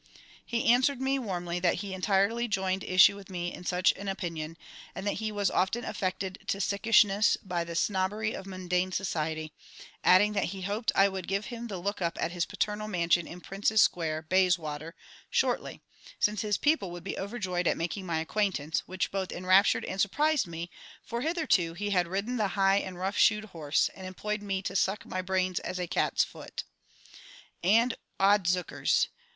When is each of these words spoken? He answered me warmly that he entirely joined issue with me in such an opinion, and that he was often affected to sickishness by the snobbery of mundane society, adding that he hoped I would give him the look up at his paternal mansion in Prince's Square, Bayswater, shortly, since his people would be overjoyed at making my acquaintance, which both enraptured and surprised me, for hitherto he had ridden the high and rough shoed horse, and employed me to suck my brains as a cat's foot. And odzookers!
He 0.43 0.65
answered 0.65 0.99
me 0.99 1.19
warmly 1.19 1.59
that 1.59 1.75
he 1.85 1.93
entirely 1.93 2.47
joined 2.47 2.83
issue 2.83 3.15
with 3.15 3.29
me 3.29 3.53
in 3.53 3.63
such 3.65 3.91
an 3.91 4.07
opinion, 4.07 4.57
and 4.95 5.05
that 5.05 5.17
he 5.21 5.31
was 5.31 5.51
often 5.51 5.85
affected 5.85 6.39
to 6.47 6.57
sickishness 6.59 7.37
by 7.43 7.63
the 7.63 7.75
snobbery 7.75 8.33
of 8.33 8.47
mundane 8.47 8.91
society, 8.91 9.53
adding 10.03 10.33
that 10.33 10.45
he 10.45 10.63
hoped 10.63 10.91
I 10.95 11.07
would 11.07 11.27
give 11.27 11.45
him 11.53 11.67
the 11.67 11.77
look 11.77 12.01
up 12.01 12.17
at 12.19 12.31
his 12.31 12.47
paternal 12.47 12.87
mansion 12.87 13.27
in 13.27 13.41
Prince's 13.41 13.79
Square, 13.83 14.23
Bayswater, 14.23 14.95
shortly, 15.29 15.81
since 16.17 16.41
his 16.41 16.57
people 16.57 16.89
would 16.89 17.03
be 17.03 17.19
overjoyed 17.19 17.67
at 17.67 17.77
making 17.77 18.07
my 18.07 18.21
acquaintance, 18.21 18.79
which 18.87 19.11
both 19.11 19.31
enraptured 19.31 19.85
and 19.85 20.01
surprised 20.01 20.47
me, 20.47 20.71
for 21.03 21.21
hitherto 21.21 21.75
he 21.75 21.91
had 21.91 22.07
ridden 22.07 22.37
the 22.37 22.47
high 22.57 22.77
and 22.77 22.97
rough 22.97 23.19
shoed 23.19 23.45
horse, 23.45 23.87
and 23.93 24.07
employed 24.07 24.41
me 24.41 24.63
to 24.63 24.75
suck 24.75 25.05
my 25.05 25.21
brains 25.21 25.59
as 25.59 25.77
a 25.79 25.85
cat's 25.85 26.23
foot. 26.23 26.63
And 27.63 27.93
odzookers! 28.19 29.05